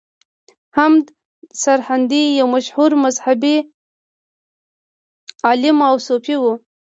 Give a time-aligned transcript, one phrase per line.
[0.73, 1.05] احمد
[1.63, 3.55] سرهندي یو مشهور مذهبي
[5.45, 6.43] عالم او صوفي و.